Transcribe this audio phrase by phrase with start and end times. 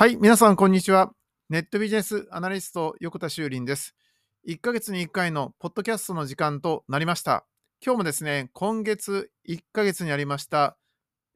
[0.00, 1.10] はい、皆さん、こんにちは。
[1.48, 3.96] ネットビジネスアナリスト、横田修林です。
[4.46, 7.44] 1ヶ月に1回のポッドキャストの時間となりました。
[7.84, 10.78] 今日もですね、今月1ヶ月にありました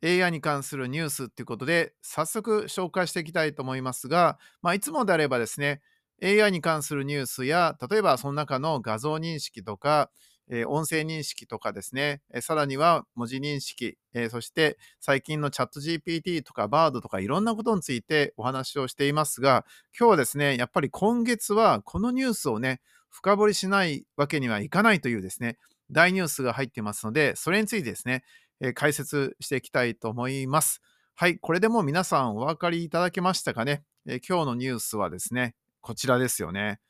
[0.04, 5.83] AI に関するニュースということで、早速紹介していきたいと思いますが、まあ、いつもであればですね、
[6.23, 10.09] AI に関するニュースや、例えばその中の画像認識とか、
[10.48, 19.64] え、音声認識とかですね、え、さらには文字認識、え、そして最近のチャット GPT とか BARD とかいろんなことについてお話をしていますが、
[19.98, 25.59] 今日はですね、やっぱり今月はこのニュースをね、深掘りしないわけにはいかないというですね、
[25.91, 28.24] 大ニュースが入ってますので、それについてですね、
[28.61, 30.80] え解説していきたいと思います。
[31.14, 36.80] はい、これでもう皆さんお分かりいただけましたかね、え今日のニュースはですね、こちらですよね。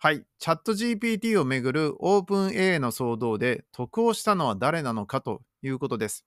[0.00, 0.24] はい。
[0.38, 6.24] チャット GPT をめぐるオープン AI の騒動で得をしたのは誰なのかということです。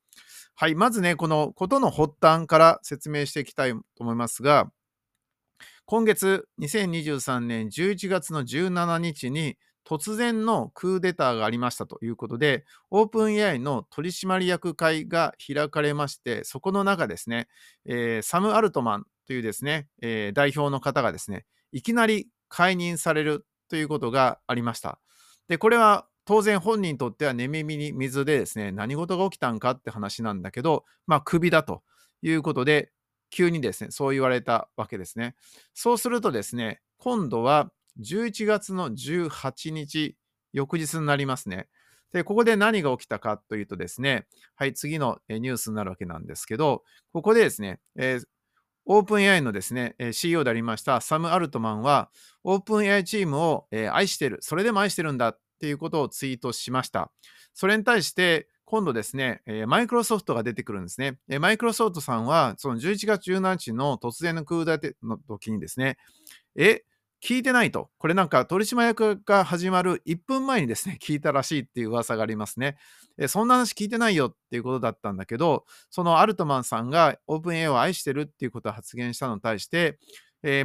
[0.55, 0.75] はい。
[0.75, 4.70] まずね、このことの発端から説明していきたいと思いますが、
[5.85, 17.48] 今月2023年11月の17日に突然のクーデターがありましたということで、オープン AI の取締役会が開かれまして、そこの中ですね、
[17.85, 24.99] えー、サム・アルトマンというですね、えー、代表の方がですね、いきなり解任されるということがありました。
[25.47, 31.81] で、これは当然本人にとっては寝耳に水でですね、何事が起きたんかって話なんだけど、まあ、クビだと
[32.21, 32.91] いうことで、
[33.29, 35.35] 急にですね、そう言われたわけですね。
[35.73, 40.17] そうするとですね、今度は11月の18日、
[40.51, 41.69] 翌日になりますね。
[42.11, 46.83] で、ここで何が起きたかというとですね、はい、次のニュースになるわけなんですけど、
[47.13, 48.23] ここでですね、えー、
[48.85, 52.10] オープン AI のですね、CEO でありましたサム・アルトマンは、
[52.43, 57.12] オープン AI チームを愛してる、それでも愛してるんだっていうことをツイートしました。
[57.54, 61.20] それに対して、今度ですね、マイクロソフトが出てくるんですね。
[61.40, 65.97] マイクロソフトさんは、その11月17日の突然の空ーの時にですね、
[66.56, 66.84] え、
[67.23, 67.89] 聞いてないと。
[68.00, 72.77] これなんか取締役が始まる1分前にですね、聞いたらしいっていう噂がありますね。
[73.17, 79.99] えそんな話聞いてないよっていうことだったんだけど、そのアルトマンさんがオープン AI を愛してるっていうことを発言したのに対して、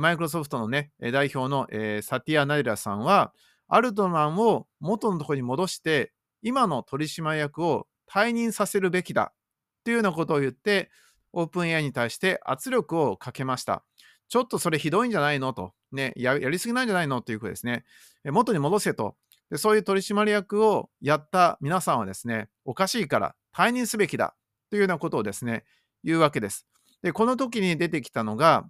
[0.00, 3.34] マイクロソフトのね、代表の、え、サティア・ナデラさんは、
[3.68, 9.32] アルトマンを元のところに戻して、今の取締役を退任させるべきだ
[9.80, 10.90] っていうようなことを言って、
[11.32, 13.84] オープン AI に対して圧力をかけました。
[14.28, 15.52] ちょっとそれひどいんじゃないの？
[15.52, 17.22] と、ね、やりすぎなんじゃないの？
[17.22, 17.84] ということですね。
[18.24, 19.16] 元に戻せと
[19.50, 19.56] で。
[19.58, 24.34] そういう取締役をやった皆さんはですね、おかしいから退任すべきだ
[24.70, 25.64] というようなことをですね、
[26.02, 26.66] 言うわけです。
[27.02, 28.68] で、この時に出てきたのが、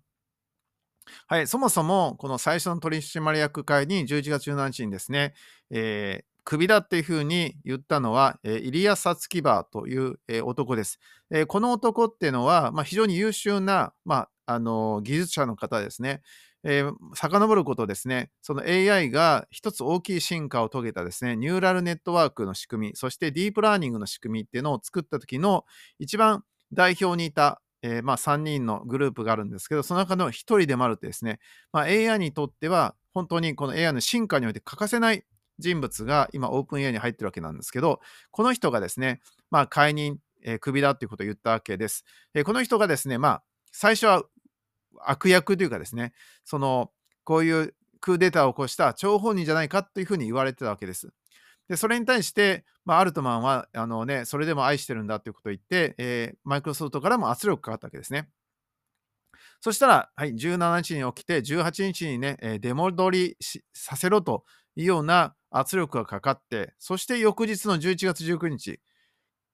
[1.28, 5.34] はい、そもそもこの最初の取締役会に11月17日にですね、
[5.70, 11.00] えー、クビだっていうふうに言ったのは、えー、イリア・サツキバーという、えー、男です。
[11.28, 16.22] えー、この男っていうのは、まあ、非常に優秀な、まあ、あの技術者の方ですね。
[16.62, 25.64] えー、遡ることですね、その AI が一つ大きい進化を遂げたですね、ニューラルネットワークの仕組み、そしてディープラーニングの仕組みっていうのを作った時の
[25.98, 31.40] 一番代表にいた、えー、まあ、3人のグループがあるんですけど、その中の1人でもあるってですね、
[31.72, 35.24] まあ、AI にとっては本当にこの AI の進化において欠かせない
[35.58, 38.00] 人物が今オープン AI に入ってるわけなんですけど、
[38.30, 42.04] この人がですね、まあ、解任、えー、クビだっていうことを言ったわけです。
[42.34, 44.24] えー、この人がですね、まあ、最初は
[45.04, 46.12] 悪役というかですね、
[46.44, 46.90] その、
[47.24, 51.10] こういうクーデターを起こした張本人じゃないかというふうに言われてたわけです。
[51.68, 58.28] で、それに対して、まあ、アルトマンは、あのね、それでも愛してるんだということを言って、えー、マイクロソフトからも圧力かかったわけですね。
[59.60, 63.36] そしたら、はい、17日に起きて、18日にね、出戻り
[63.72, 64.44] させろと
[64.76, 68.80] いうような圧力がかかって、そして翌日の11月19日、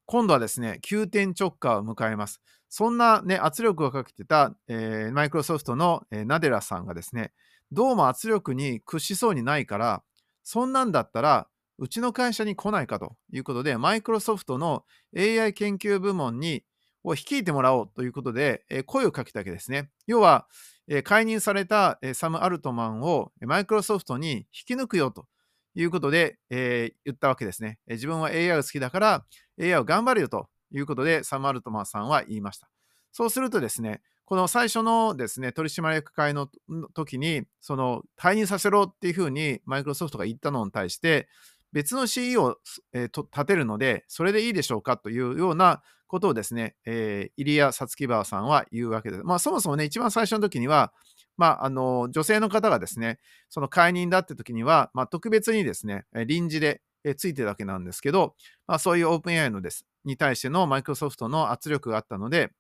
[0.07, 2.41] 今度はですね、急転直下を迎えます。
[2.69, 7.33] そんなね、圧力をかけてた、えー、マイクロソフトの、えー、ナデラさんがですね、
[7.71, 10.03] どうも圧力に屈しそうにないから、
[10.43, 11.49] そんなんだったら、
[11.79, 14.84] うちの会社に来ないかということで、マイクロソフトの
[15.17, 16.65] AI 研究部門に
[17.05, 19.91] を率いてもらおうということで、えー、声をかけたわけですね。
[20.07, 20.47] 要は、
[20.89, 25.27] えー、解任された、え、サム・アルトマンをマイクロソフトに引き抜くよと
[25.75, 29.25] いうことで、え言ったわけですね、え自分は AI が好きだから
[29.60, 32.69] AI を頑張るよということで、サム・アルトマンさんは言いました。
[33.13, 36.48] そうするとですね、この最初のですね、取締役会の
[36.95, 41.28] 時に、その退任させろっていうふうにマイクロソフトが言ったのに対して、
[41.72, 42.57] 別の CEO を、
[42.93, 49.22] えー、立てるので、それでいいでしょうかというようなことをですね、えー、イリア・サツキバーさんは言うわけです。
[49.24, 50.92] まあ、そもそもね、一番最初の時には、
[51.38, 53.18] まあ、あの女性の方がですね、
[53.48, 56.82] その解任だって時には、まあ、特別にですね、臨時で
[57.16, 58.34] ついてるわけなんですけど、
[58.66, 62.53] まあ、そういうオープン AI のです、に対してのマイクロソフトの圧力があったので、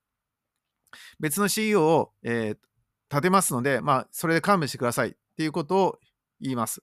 [1.20, 2.56] 別の CEO を、えー、
[3.10, 5.98] 立てますので、まあ、それで勘弁してくださいっていうことを
[6.40, 6.82] 言います。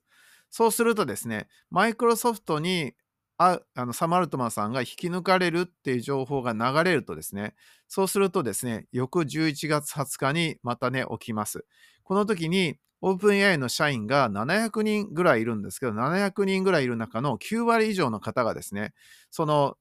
[0.50, 2.94] そうするとですね、マイクロソフトに
[3.42, 7.54] ああのサム・アルトマンさんが引き抜かれるっていう情報が流れるとですね、
[7.88, 11.64] そうするとですね、翌11月20日にまたね、起きます。
[12.04, 18.92] この時に、オープン AI の社員が700人ぐらいいるんですけど、700人ぐらいいる中の9割以上の方がですね、
[19.30, 19.78] その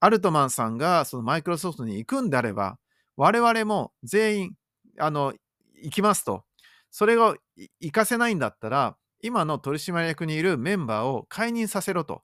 [0.00, 2.78] アルトマンさんがそのマイクロソフトに行くんであれば、
[3.16, 4.52] 我々も全員、
[4.98, 5.32] あの、
[5.80, 6.44] 行きますと。
[6.90, 7.36] それが
[7.80, 12.22] 行かせないんだったら、今の取締役にいるメンバーを解任させろと。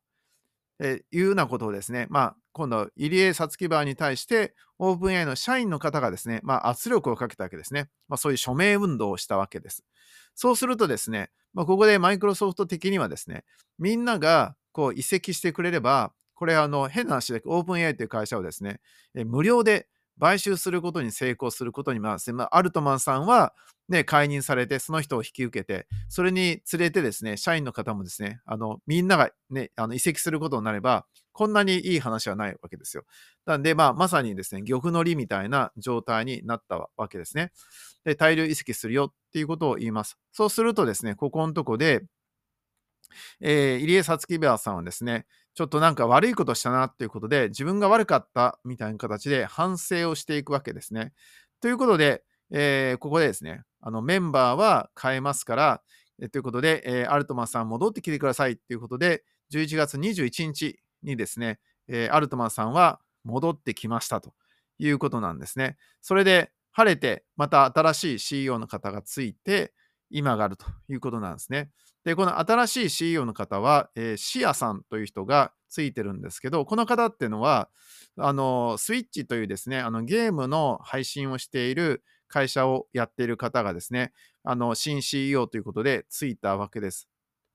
[0.80, 7.88] えいうようなことをですね、まあ、今度、入江皐月バーに対して、オープン AI の社員の方がですね、まあ、圧力をかけたわけですね。
[8.08, 9.84] まあ、そういう署名運動をしたわけです。
[10.34, 13.44] そうするとですね、まあ、ここでマイクロソフト的にはですね、
[13.78, 18.80] みんながこう移籍してくれれば、これあの変な話で、オープン AI という会社をですね、
[19.14, 19.86] 無料で
[20.20, 23.54] 買収することに成功することに、まあ、アルトマンさんは、
[23.88, 33.04] ね、解任されて、その人を引き受けて、それに連れてですね、社員の方もですね、あの、みんながね、あの移籍することになれば、こんなにいい話はないわけですよ。
[33.46, 37.50] なんで、まあ、まさにですね、玉の利みたいな状態になったわけですね。
[38.04, 40.18] で、大量移籍するよっていうことを言います。
[40.32, 42.04] そうするとですね、ここのとこで、
[43.40, 51.12] えー、入江さつき部屋さんはですね、ちょっとなんか悪いことしたなっていうことで、自分が悪かったみたいな形で反省をしていくわけですね。
[51.60, 55.82] ということで、えー、ここでですね、あのメンバーは変えますから、
[56.22, 61.58] えということで、えー、アルトマンさん戻ってきてくださいっていうことで、11月21日にですね、
[61.88, 64.34] えー、アルトマンさんは戻ってきましたと
[64.78, 65.76] いうことなんですね。
[66.00, 69.72] それで晴れて、また新しい CEO の方がついて、
[70.10, 71.70] 今があるということなんですね。
[72.04, 77.68] で、この新しい CEO の方は、えー、シアさんという人がついてるんですけど、この方っていうのは、
[78.16, 84.12] あの、スイッチというですね、あのゲームの配信をしている会社をやっている方がですね、
[84.42, 87.08] あの、新 CEO ということでついたわけです。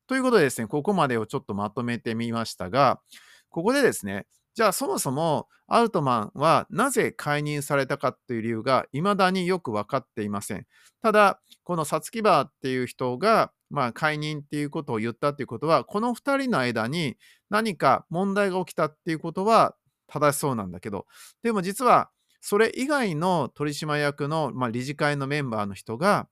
[0.08, 3.01] ということでですね、ここまでをちょっとまとめてみましたが、
[3.50, 10.66] ここでですね、じゃあそもそもアウトマンはなぜ解任されたかっていう理由が未だによく分かっていません。
[11.02, 17.18] ただ、このサツキバーっていう人が、まあ、解任っていうことを言ったっていうことは、この2人の間に
[17.50, 19.75] 何か問題が起きたっていうことは
[20.07, 21.06] 正しそうなんだけど、
[21.44, 22.10] でも実は
[22.42, 26.30] それ以外の取締役の、まあ、理事会のメンバーの人が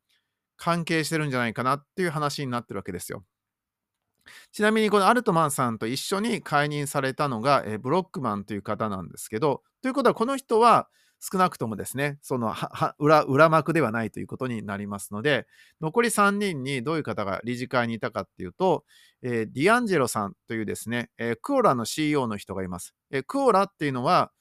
[0.58, 3.24] 関係してるんじゃないかなっていう話になってるわけですよ。
[4.52, 10.88] ちなみにこのアルトマンさんと一緒に解任されたのが、えブロックマンという方なんですけど、ということはこの人は
[11.20, 12.54] 少なくともですね、その
[13.00, 15.48] 黒幕ではないということになりますので、
[15.80, 18.84] 残り3人にどういう方が理事会にいたかっていうと、
[19.22, 22.94] えー、ディアンジェロさんというですね、えー、 Quora の CEO の人がいます。
[23.10, 24.34] えー、 Quora っていうのは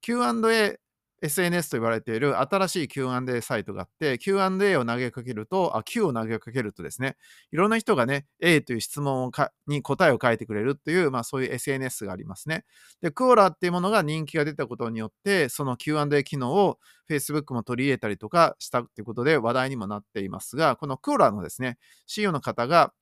[0.00, 0.79] Q&A
[1.22, 7.16] SNS と言われている新しい Q&A サイトがあって、Q&A を投げかけると、あ、Q を投げかけるとですね、
[7.52, 9.30] いろんな人がね、A という質問
[9.66, 12.64] に答えを書いてくれるっていう、まあそういう SNS がありますね。
[13.02, 16.78] で、 Quora っていうものが人気が出たことによって、その Q&A 機能を
[17.08, 22.92] Facebook も取り入れたりとかしたっていうことで話題にもなっていますが、この Quora のですね、CEO の方が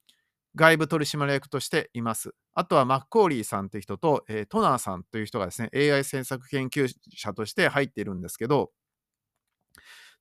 [0.54, 2.34] 外部取締役としています。
[2.54, 8.70] あとはマッコーリーさんという人と、えー、トナーさんという人がですね、AI 政策研究者として入っているんですけど、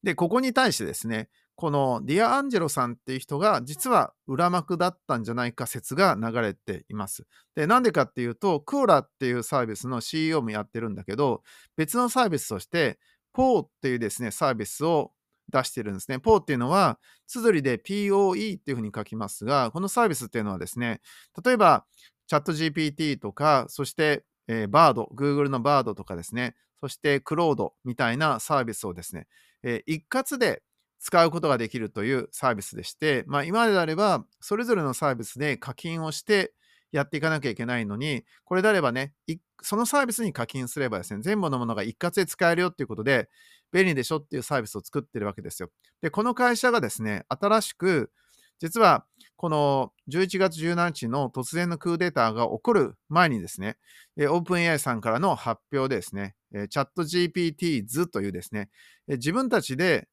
[0.04, 7.26] で、ここに対してですね、このディア・アンジェロさんっていう人が実は黒幕だったんじゃないか説が流れています。
[7.56, 11.42] で、なんでかっていうと、クオラっていうサービスの CEO もやってるんだけど、
[11.76, 13.00] 別のサービスとして、
[13.34, 15.12] ポーっていうですね、サービスを
[15.50, 16.18] 出してるんですね。
[16.18, 21.02] PO っていうのは、綴りで POE っていうふうに書きますが、このサービスっていうのはですね、
[21.44, 21.86] 例えば、
[22.28, 29.28] チャット GPT とか、そして、えー、Bard、Google の Bard とかですね、そして Cloud みたいなサービスをですね、
[29.64, 30.62] えー、一括で
[31.00, 36.54] 使うことができるというサービスでして、まあ、今までであれば、それぞれのサービスで課金をして
[36.92, 39.14] やっていかなきゃいけないのに、これであればね、
[39.62, 43.30] そのサービスに課金すればですね、全部のものが一括で使えるよっていうことで、
[43.72, 45.70] 便利でしょっていうサービスを作ってるわけですよ。
[46.02, 48.12] で、この会社がですね、新しく、
[48.60, 49.06] 実は
[49.36, 53.78] この11月17日の突然のクーデターが起こる前にですね、
[54.18, 56.36] オープン AI さんからの発表でですね、
[56.70, 58.70] チャット GPT 図というですね、
[59.08, 60.08] 自分たちで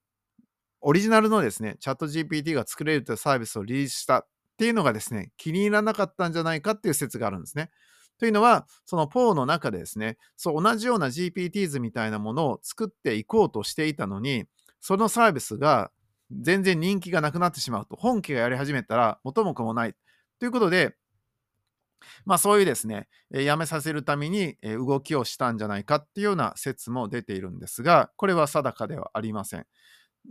[0.82, 4.26] オリジナルのですね、チャット GPT が作れるというサービスをリリースしたっ
[4.58, 7.70] ていうのがですね、気に入らなかったんじゃないかっていう説があるんですね。
[8.24, 14.46] というのは、その PO の中でですね、そう同じような GPT 図みたいなものを作っていこうとしていたのに、
[14.80, 15.90] そのサービスが
[16.30, 19.94] 全然人気がなくなってしまうと、本家がやり始めたら元も子もない。
[20.38, 20.96] ということで、
[22.24, 29.66] まあそういうですね、やめさせるために、動きをしたんじゃないかっていうような説も出ているんですが、これは定かではありません。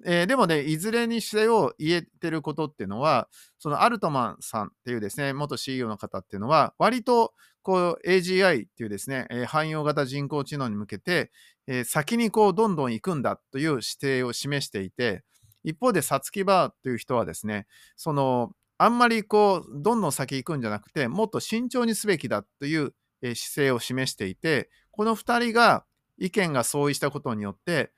[0.05, 11.31] えー、でもね、いずれにせよ言えてることっていうのは、そのアルトマンさんっていうですね、元 CEO の方っていうのは、割とこう AGI っていうですね、えー、汎用型人工知能に向けて、
[11.67, 15.23] えー、先にこうどんどん行くんだという姿勢を示していて、
[15.63, 25.85] 一方でサツキバーという人はですね、そのあんまりこうどんどん先行くんじゃなくて、もっと慎重にすべきだという、え、姿勢を示していて、この2人が
[26.17, 27.91] 意見が相違したことによって、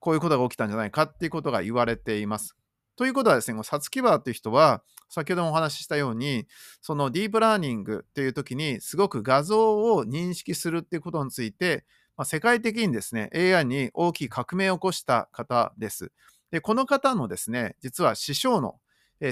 [0.00, 2.56] こういうことが起きたんじゃないかっていうことが言われています。
[2.96, 6.46] ということはですね、サツキバーっていう人は、先ほどもお話ししたように、
[6.82, 11.84] そのディープラーニングっていう時に、すごく画像を認識するっていうことについて、
[12.16, 16.12] まあ、世界的にですね、AI に大きい革命を起こした方です。
[16.50, 18.78] で、この方のですね、実は師匠の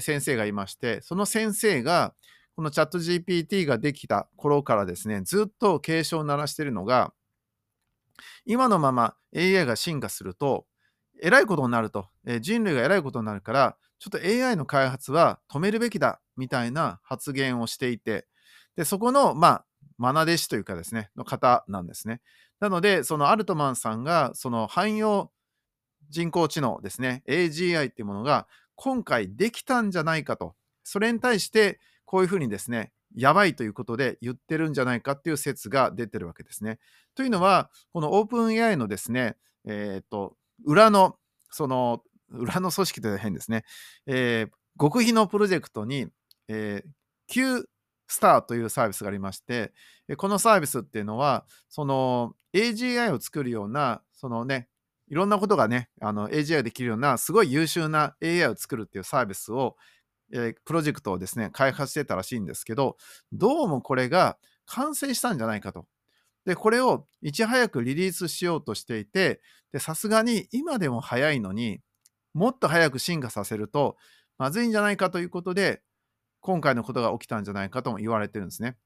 [0.01, 2.15] 先生がいまして、その先生が、
[2.57, 7.13] このチャット GPT ができた頃からですね、ずっと警鐘を鳴らしているのが、
[8.45, 10.67] 今のまま AI が進化すると、
[11.23, 18.27] えらいことになると、え人類がえらいことになるから、ちょっと AI の開発は止めるべきだみたいな発言をしていて、
[18.77, 19.65] でそこの、ま
[20.01, 22.21] あ、愛弟子というかですね、の方なんですね。
[22.61, 25.33] なので、そのアルトマンさんが、その汎用
[26.11, 28.47] 人工知能ですね、AGI っていうものが
[28.77, 36.79] 今回できたんじゃないかと、それに対してこういうふうにですね、やばいということで言ってるんじゃないかっていう説が出てるわけですね。
[37.15, 39.37] というのは、この OpenAI のですね、
[39.67, 41.17] えっ、ー、と、裏の、
[41.51, 43.65] その、裏の組織というのは変ですね、
[44.07, 46.09] えー、極秘のプロジェクトに、
[46.49, 46.89] えー、
[47.27, 47.69] Q
[48.09, 49.73] スターというサービスがありまして、
[50.17, 54.69] このサービスっていうのは、その AGI を作るような、そのね、
[55.11, 59.77] いろんなことがね、あの AGI できるような、すごい優秀な AI を作るっていうサービスを、
[60.33, 62.97] えー、プロジェクトをですね、開発してたらしいんですけど、
[63.33, 65.87] どうもこれが完成したんじゃないかと。
[66.45, 69.41] で、これをいち早くリリースしようとしていて、
[69.79, 71.81] さすがに今でも早いのに
[72.33, 73.97] もっと早く進化させると
[74.39, 75.83] まずいんじゃないかということで、
[76.41, 78.77] 今回のことが起きたんじゃないかとも言われてるんですね。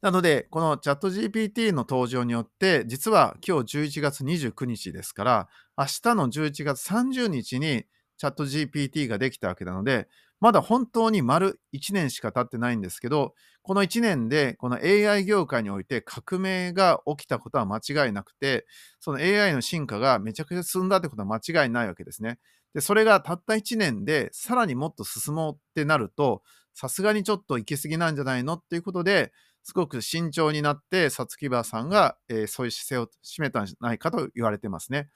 [0.00, 7.84] なので、このチャット GPT の登場によって、実は今日11月29日ですから、明日の11月30日に
[8.18, 10.08] チャット GPT ができたわけなので、
[10.40, 18.66] まだ本当に丸1年しか経ってないんですけど、この1年でこの AI 業界において革命が起きたことは間違いなくて、
[19.00, 22.38] その AI の進化がめちゃくちゃ進んだってことは間違いないわけですね。
[22.74, 26.42] で、それがたった1年でさらにもっと進もうってなると、
[26.74, 29.32] さすがにちょっと行き過ぎなんじゃないのっていうことで、
[29.64, 35.08] すごく慎重になって、さつきばさんが、えー、そういう姿勢を示めたんじゃないかと言われてますね。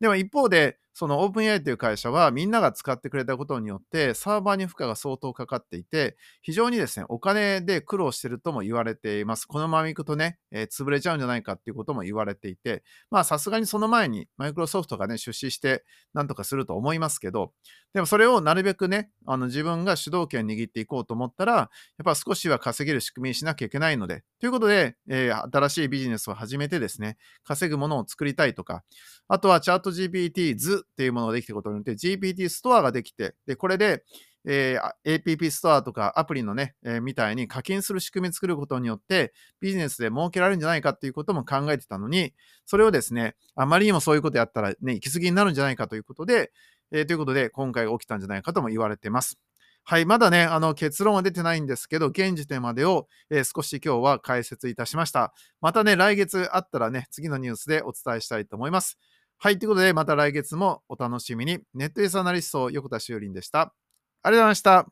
[0.00, 9.46] でも一方で、その OpenAI という会社はみんなが使ってくれたことによってサーバーに負荷が相当かかっていて非常にですねお金で苦労してるとも言われています。
[9.46, 15.84] このままいくとね、えー、潰れちゃうんじゃないかっていうことも言われていてまあさすがにその前にマイクロソフトがね出資して
[16.14, 17.52] なんとかすると思いますけど
[17.94, 21.68] でもそれをなるべくねあの自分が主導権を握っていこうと思ったらやっ
[22.04, 28.82] ぱ少しは稼げる仕組みにしなきゃいけないのでということで、えー、新しいビジネスを始めてですね稼ぐものを作りたいとか
[29.28, 34.04] あとはチャット GPT 図っていうものができてことによって GPT ストアができて、で、これで、
[34.44, 42.34] えー、APP ストアとかアプリのね、えー、みたいに課金する仕組み作ることによってビジネスで儲けられるんじゃないかっていうことも考えてたのに、
[42.66, 46.52] それをですね、あまりにもそういうことやったらね、行き過ぎになるんじゃないかということで、
[46.90, 49.38] えー、ということで今回起きたんじゃないかとも言われてます。
[49.84, 55.34] はい、まだね、あの結論は出てないんですけど、現時点までを、えー、少し今日は解説いたしました。
[55.60, 58.98] またね、来月あったらね、次のニュースでお伝えしたいと思います。
[59.44, 59.58] はい。
[59.58, 61.58] ということで、また来月もお楽しみに。
[61.74, 63.60] ネットエースアナリスト、横田修林でした。
[63.60, 64.86] ありがとうございました。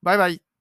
[0.00, 0.51] バイバイ。